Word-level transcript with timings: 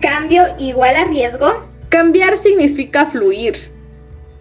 ¿Cambio 0.00 0.44
igual 0.58 0.94
a 0.94 1.04
riesgo? 1.04 1.66
Cambiar 1.88 2.36
significa 2.36 3.06
fluir. 3.06 3.56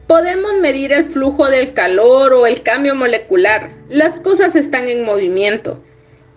Podemos 0.05 0.54
medir 0.59 0.92
el 0.92 1.05
flujo 1.05 1.47
del 1.47 1.74
calor 1.74 2.33
o 2.33 2.46
el 2.46 2.62
cambio 2.62 2.93
molecular. 2.93 3.71
Las 3.89 4.17
cosas 4.17 4.55
están 4.55 4.89
en 4.89 5.05
movimiento. 5.05 5.81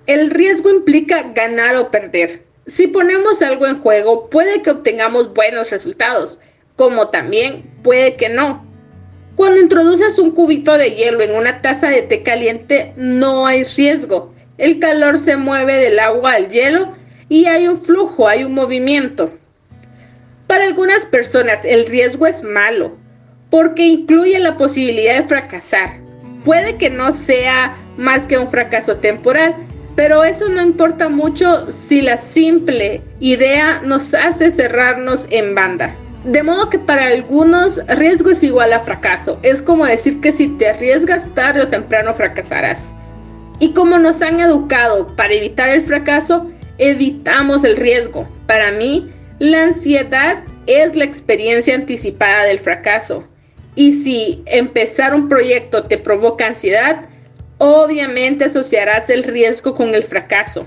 El 0.06 0.30
riesgo 0.30 0.70
implica 0.70 1.32
ganar 1.34 1.74
o 1.76 1.90
perder. 1.90 2.44
Si 2.66 2.86
ponemos 2.86 3.42
algo 3.42 3.66
en 3.66 3.80
juego, 3.80 4.30
puede 4.30 4.62
que 4.62 4.71
obtengamos 4.71 5.35
buenos 5.35 5.71
resultados, 5.71 6.38
como 6.76 7.08
también 7.08 7.64
puede 7.82 8.14
que 8.14 8.28
no. 8.28 8.64
Cuando 9.35 9.60
introduces 9.60 10.19
un 10.19 10.30
cubito 10.30 10.78
de 10.78 10.92
hielo 10.92 11.22
en 11.22 11.35
una 11.35 11.60
taza 11.60 11.90
de 11.90 12.03
té 12.03 12.22
caliente, 12.22 12.92
no 12.96 13.46
hay 13.46 13.64
riesgo. 13.64 14.32
El 14.58 14.78
calor 14.78 15.19
se 15.19 15.37
mueve 15.37 15.76
del 15.76 15.98
agua 15.98 16.34
al 16.34 16.48
hielo 16.48 16.95
y 17.29 17.47
hay 17.47 17.69
un 17.69 17.79
flujo, 17.79 18.29
hay 18.29 18.45
un 18.45 18.55
movimiento. 18.55 19.30
Para 20.47 20.65
algunas 20.65 21.07
personas 21.07 21.65
el 21.65 21.87
riesgo 21.87 22.27
es 22.27 22.43
malo 22.43 22.97
porque 23.51 23.87
incluye 23.87 24.39
la 24.39 24.57
posibilidad 24.57 25.16
de 25.16 25.29
fracasar. 25.29 26.01
Puede 26.45 26.77
que 26.77 26.91
no 26.91 27.12
sea 27.12 27.77
más 27.97 28.27
que 28.27 28.38
un 28.38 28.49
fracaso 28.49 28.97
temporal, 28.97 29.55
pero 29.97 30.23
eso 30.23 30.49
no 30.49 30.62
importa 30.62 31.09
mucho 31.09 31.71
si 31.73 32.01
la 32.02 32.19
simple 32.19 33.02
idea 33.21 33.80
nos 33.85 34.15
hace 34.15 34.51
cerrarnos 34.51 35.27
en 35.30 35.55
banda. 35.55 35.95
De 36.24 36.43
modo 36.43 36.69
que 36.69 36.79
para 36.79 37.07
algunos 37.07 37.80
riesgo 37.87 38.30
es 38.30 38.43
igual 38.43 38.73
a 38.73 38.80
fracaso. 38.80 39.38
Es 39.43 39.63
como 39.63 39.87
decir 39.87 40.21
que 40.21 40.33
si 40.33 40.49
te 40.49 40.69
arriesgas 40.69 41.35
tarde 41.35 41.63
o 41.63 41.69
temprano 41.69 42.13
fracasarás. 42.13 42.95
Y 43.60 43.73
como 43.73 43.99
nos 43.99 44.23
han 44.23 44.41
educado 44.41 45.07
para 45.16 45.35
evitar 45.35 45.71
el 45.71 45.83
fracaso, 45.83 46.49
evitamos 46.78 47.64
el 47.64 47.77
riesgo. 47.77 48.28
Para 48.46 48.73
mí, 48.73 49.10
la 49.38 49.64
ansiedad 49.64 50.42
es 50.66 50.96
la 50.96 51.04
experiencia 51.04 51.74
anticipada 51.74 52.45
del 52.45 52.59
fracaso. 52.59 53.26
Y 53.74 53.93
si 53.93 54.43
empezar 54.46 55.15
un 55.15 55.29
proyecto 55.29 55.85
te 55.85 55.98
provoca 55.98 56.46
ansiedad, 56.46 57.07
obviamente 57.59 58.45
asociarás 58.45 59.10
el 59.10 59.24
riesgo 59.24 59.74
con 59.74 59.95
el 59.95 60.02
fracaso. 60.02 60.66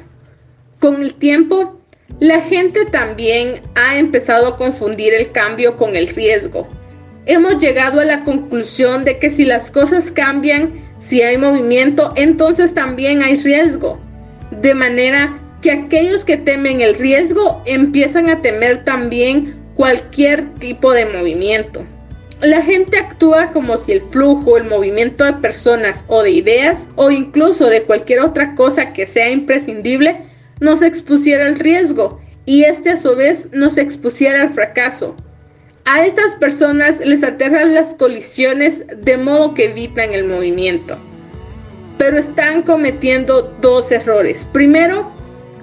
Con 0.79 1.01
el 1.01 1.13
tiempo, 1.13 1.81
la 2.19 2.41
gente 2.41 2.85
también 2.85 3.61
ha 3.75 3.97
empezado 3.97 4.47
a 4.47 4.57
confundir 4.57 5.13
el 5.13 5.31
cambio 5.31 5.75
con 5.77 5.95
el 5.95 6.07
riesgo. 6.07 6.67
Hemos 7.25 7.59
llegado 7.59 7.99
a 7.99 8.05
la 8.05 8.23
conclusión 8.23 9.05
de 9.05 9.19
que 9.19 9.29
si 9.29 9.45
las 9.45 9.71
cosas 9.71 10.11
cambian, 10.11 10.73
si 10.97 11.21
hay 11.21 11.37
movimiento, 11.37 12.13
entonces 12.15 12.73
también 12.73 13.21
hay 13.21 13.37
riesgo. 13.37 13.99
De 14.49 14.73
manera 14.73 15.40
que 15.61 15.71
aquellos 15.71 16.25
que 16.25 16.37
temen 16.37 16.81
el 16.81 16.95
riesgo 16.95 17.61
empiezan 17.65 18.29
a 18.29 18.41
temer 18.41 18.83
también 18.83 19.55
cualquier 19.75 20.53
tipo 20.55 20.91
de 20.91 21.05
movimiento 21.05 21.85
la 22.41 22.61
gente 22.63 22.97
actúa 22.97 23.51
como 23.51 23.77
si 23.77 23.91
el 23.91 24.01
flujo, 24.01 24.57
el 24.57 24.63
movimiento 24.63 25.23
de 25.23 25.33
personas 25.33 26.03
o 26.07 26.23
de 26.23 26.31
ideas 26.31 26.87
o 26.95 27.11
incluso 27.11 27.67
de 27.67 27.83
cualquier 27.83 28.21
otra 28.21 28.55
cosa 28.55 28.93
que 28.93 29.05
sea 29.05 29.29
imprescindible 29.29 30.17
nos 30.59 30.81
expusiera 30.81 31.45
al 31.45 31.59
riesgo 31.59 32.19
y 32.45 32.63
este 32.63 32.89
a 32.89 32.97
su 32.97 33.15
vez 33.15 33.49
nos 33.51 33.77
expusiera 33.77 34.41
al 34.41 34.49
fracaso. 34.49 35.15
A 35.85 36.05
estas 36.05 36.35
personas 36.35 36.99
les 36.99 37.23
aterran 37.23 37.73
las 37.75 37.93
colisiones 37.93 38.83
de 38.97 39.17
modo 39.17 39.53
que 39.53 39.65
evitan 39.65 40.13
el 40.13 40.25
movimiento. 40.25 40.97
Pero 41.97 42.17
están 42.17 42.63
cometiendo 42.63 43.55
dos 43.61 43.91
errores. 43.91 44.47
Primero, 44.51 45.11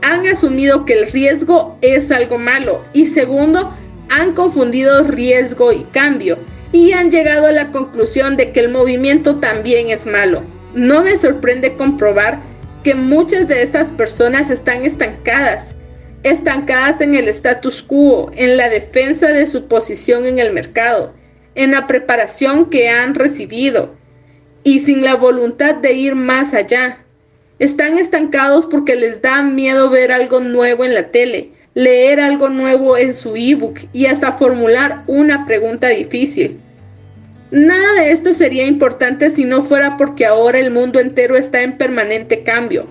han 0.02 0.26
asumido 0.26 0.84
que 0.84 0.94
el 0.94 1.10
riesgo 1.10 1.78
es 1.82 2.10
algo 2.10 2.38
malo 2.38 2.84
y 2.92 3.06
segundo, 3.06 3.74
han 4.08 4.32
confundido 4.32 5.04
riesgo 5.04 5.72
y 5.72 5.84
cambio 5.84 6.38
y 6.72 6.92
han 6.92 7.10
llegado 7.10 7.46
a 7.46 7.52
la 7.52 7.70
conclusión 7.70 8.36
de 8.36 8.52
que 8.52 8.60
el 8.60 8.68
movimiento 8.68 9.36
también 9.36 9.88
es 9.88 10.06
malo. 10.06 10.42
No 10.74 11.02
me 11.02 11.16
sorprende 11.16 11.76
comprobar 11.76 12.40
que 12.84 12.94
muchas 12.94 13.48
de 13.48 13.62
estas 13.62 13.90
personas 13.90 14.50
están 14.50 14.84
estancadas, 14.84 15.74
estancadas 16.22 17.00
en 17.00 17.14
el 17.14 17.28
status 17.28 17.82
quo, 17.82 18.30
en 18.34 18.56
la 18.56 18.68
defensa 18.68 19.28
de 19.28 19.46
su 19.46 19.66
posición 19.66 20.26
en 20.26 20.38
el 20.38 20.52
mercado, 20.52 21.12
en 21.54 21.72
la 21.72 21.86
preparación 21.86 22.70
que 22.70 22.88
han 22.88 23.14
recibido 23.14 23.94
y 24.62 24.80
sin 24.80 25.02
la 25.02 25.14
voluntad 25.14 25.74
de 25.76 25.92
ir 25.92 26.14
más 26.14 26.54
allá. 26.54 27.04
Están 27.58 27.98
estancados 27.98 28.66
porque 28.66 28.94
les 28.94 29.20
da 29.20 29.42
miedo 29.42 29.90
ver 29.90 30.12
algo 30.12 30.38
nuevo 30.38 30.84
en 30.84 30.94
la 30.94 31.08
tele, 31.08 31.50
leer 31.74 32.20
algo 32.20 32.48
nuevo 32.48 32.96
en 32.96 33.14
su 33.14 33.34
ebook 33.34 33.80
y 33.92 34.06
hasta 34.06 34.30
formular 34.30 35.02
una 35.08 35.44
pregunta 35.44 35.88
difícil. 35.88 36.60
Nada 37.50 37.94
de 37.94 38.12
esto 38.12 38.32
sería 38.32 38.66
importante 38.66 39.28
si 39.30 39.44
no 39.44 39.60
fuera 39.60 39.96
porque 39.96 40.24
ahora 40.24 40.58
el 40.58 40.70
mundo 40.70 41.00
entero 41.00 41.36
está 41.36 41.62
en 41.62 41.78
permanente 41.78 42.44
cambio. 42.44 42.86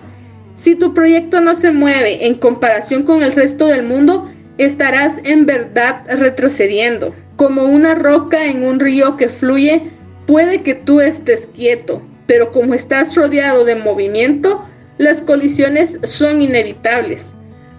Si 0.56 0.74
tu 0.74 0.92
proyecto 0.92 1.40
no 1.40 1.54
se 1.54 1.70
mueve 1.70 2.26
en 2.26 2.34
comparación 2.34 3.04
con 3.04 3.22
el 3.22 3.32
resto 3.32 3.68
del 3.68 3.84
mundo, 3.84 4.28
estarás 4.58 5.18
en 5.24 5.46
verdad 5.46 6.02
retrocediendo. 6.08 7.14
Como 7.36 7.62
una 7.62 7.94
roca 7.94 8.44
en 8.44 8.64
un 8.64 8.80
río 8.80 9.16
que 9.16 9.28
fluye, 9.28 9.82
puede 10.26 10.62
que 10.62 10.74
tú 10.74 11.00
estés 11.00 11.46
quieto, 11.46 12.02
pero 12.28 12.52
como 12.52 12.74
estás 12.74 13.16
rodeado 13.16 13.64
de 13.64 13.74
movimiento, 13.74 14.64
las 14.98 15.22
colisiones 15.22 15.98
son 16.04 16.42
inevitables. 16.42 17.34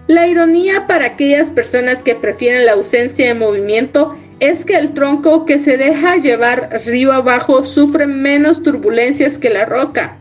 La 0.08 0.28
ironía 0.28 0.88
para 0.88 1.06
aquellas 1.06 1.52
personas 1.52 2.02
que 2.02 2.16
prefieren 2.16 2.66
la 2.66 2.72
ausencia 2.74 3.28
de 3.28 3.36
movimiento 3.36 4.18
es 4.40 4.66
que 4.66 4.76
el 4.76 4.94
tronco 4.94 5.46
que 5.46 5.60
se 5.60 5.78
deja 5.78 6.18
llevar 6.18 6.70
río 6.88 7.14
abajo 7.14 7.64
sufre 7.64 8.08
menos 8.08 8.64
turbulencias 8.64 9.38
que 9.38 9.52
la 9.52 9.66
roca. 9.66 10.18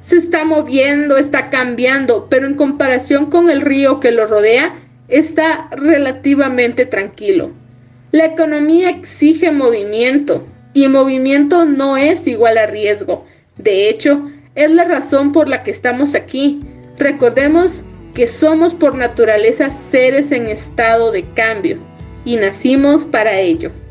Se 0.00 0.16
está 0.16 0.44
moviendo, 0.44 1.16
está 1.16 1.50
cambiando, 1.50 2.28
pero 2.30 2.46
en 2.46 2.54
comparación 2.54 3.26
con 3.26 3.50
el 3.50 3.62
río 3.62 3.98
que 3.98 4.12
lo 4.12 4.26
rodea, 4.26 4.78
está 5.08 5.68
relativamente 5.72 6.86
tranquilo. 6.86 7.50
La 8.12 8.26
economía 8.26 8.90
exige 8.90 9.50
movimiento 9.50 10.46
y 10.72 10.86
movimiento 10.86 11.64
no 11.64 11.96
es 11.96 12.28
igual 12.28 12.58
a 12.58 12.66
riesgo. 12.66 13.24
De 13.62 13.90
hecho, 13.90 14.30
es 14.54 14.70
la 14.70 14.84
razón 14.84 15.32
por 15.32 15.48
la 15.48 15.62
que 15.62 15.70
estamos 15.70 16.14
aquí. 16.14 16.60
Recordemos 16.98 17.82
que 18.14 18.26
somos 18.26 18.74
por 18.74 18.94
naturaleza 18.94 19.68
seres 19.70 20.32
en 20.32 20.46
estado 20.46 21.12
de 21.12 21.24
cambio 21.34 21.76
y 22.24 22.36
nacimos 22.36 23.04
para 23.04 23.38
ello. 23.38 23.70